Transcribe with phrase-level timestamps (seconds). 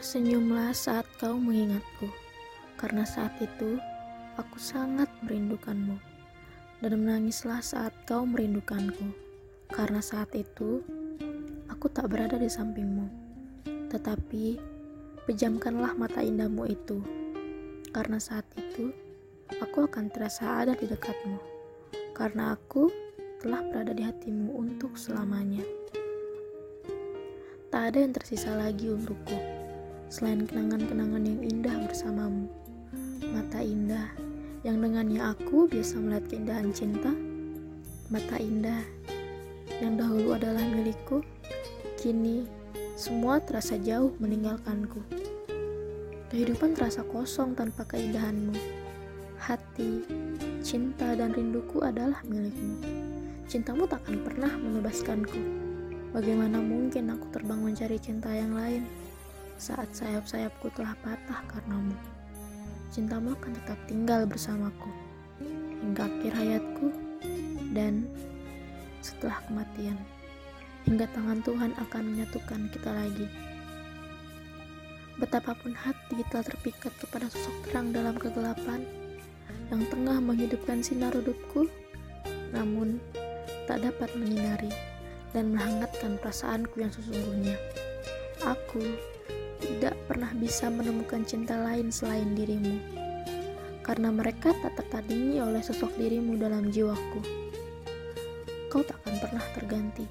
[0.00, 2.08] Tersenyumlah saat kau mengingatku,
[2.80, 3.76] karena saat itu
[4.40, 5.92] aku sangat merindukanmu.
[6.80, 9.12] Dan menangislah saat kau merindukanku,
[9.68, 10.80] karena saat itu
[11.68, 13.12] aku tak berada di sampingmu.
[13.92, 14.56] Tetapi
[15.28, 17.04] pejamkanlah mata indahmu itu,
[17.92, 18.96] karena saat itu
[19.60, 21.36] aku akan terasa ada di dekatmu,
[22.16, 22.88] karena aku
[23.44, 25.60] telah berada di hatimu untuk selamanya.
[27.68, 29.59] Tak ada yang tersisa lagi untukku
[30.10, 32.50] selain kenangan-kenangan yang indah bersamamu.
[33.30, 34.10] Mata indah
[34.66, 37.14] yang dengannya aku biasa melihat keindahan cinta.
[38.10, 38.82] Mata indah
[39.78, 41.22] yang dahulu adalah milikku,
[41.94, 42.44] kini
[42.98, 44.98] semua terasa jauh meninggalkanku.
[46.28, 48.52] Kehidupan terasa kosong tanpa keindahanmu.
[49.40, 50.04] Hati,
[50.60, 52.82] cinta, dan rinduku adalah milikmu.
[53.46, 55.38] Cintamu takkan pernah membebaskanku.
[56.10, 58.82] Bagaimana mungkin aku terbang mencari cinta yang lain?
[59.60, 61.92] Saat sayap-sayapku telah patah karenamu.
[62.88, 64.88] Cintamu akan tetap tinggal bersamaku
[65.84, 66.88] hingga akhir hayatku
[67.76, 68.08] dan
[69.04, 70.00] setelah kematian.
[70.88, 73.28] Hingga tangan Tuhan akan menyatukan kita lagi.
[75.20, 78.80] Betapapun hati telah terpikat kepada sosok terang dalam kegelapan
[79.68, 81.68] yang tengah menghidupkan sinar redupku,
[82.56, 82.96] namun
[83.68, 84.72] tak dapat menyinari
[85.36, 87.60] dan menghangatkan perasaanku yang sesungguhnya.
[88.40, 88.80] Aku
[89.60, 92.80] tidak pernah bisa menemukan cinta lain selain dirimu,
[93.84, 97.20] karena mereka tak tertandingi oleh sosok dirimu dalam jiwaku.
[98.72, 100.06] Kau tak akan pernah terganti.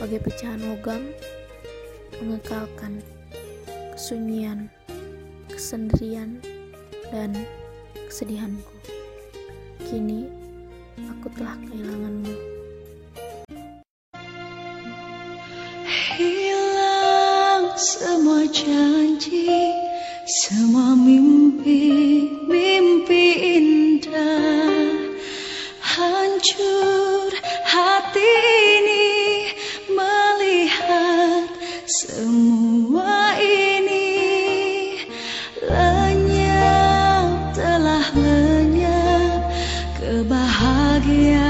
[0.00, 1.12] Bagai pecahan logam,
[2.24, 3.04] mengekalkan
[3.92, 4.72] kesunyian,
[5.52, 6.40] kesendirian,
[7.12, 7.32] dan
[8.08, 8.76] kesedihanku.
[9.86, 10.26] Kini,
[11.06, 12.55] aku telah kehilanganmu.
[17.76, 19.52] Semua janji,
[20.24, 23.24] semua mimpi, mimpi
[23.60, 24.96] indah.
[25.84, 27.36] Hancur
[27.68, 28.32] hati
[28.80, 29.08] ini
[29.92, 31.52] melihat
[31.84, 34.08] semua ini.
[35.60, 39.52] Lenyap telah lenyap
[40.00, 41.45] kebahagiaan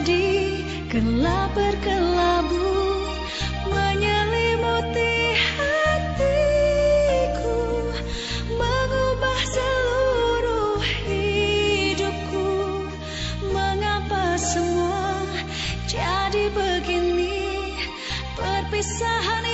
[0.00, 2.72] menjadi gelap berkelabu
[3.68, 6.72] menyelimuti hatiku
[8.56, 12.48] mengubah seluruh hidupku.
[13.52, 15.20] Mengapa semua
[15.84, 17.76] jadi begini?
[18.40, 19.44] Perpisahan